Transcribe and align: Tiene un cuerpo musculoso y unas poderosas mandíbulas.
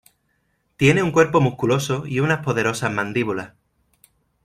Tiene 0.77 1.03
un 1.03 1.11
cuerpo 1.11 1.41
musculoso 1.41 2.07
y 2.07 2.21
unas 2.21 2.43
poderosas 2.43 2.91
mandíbulas. 2.91 3.51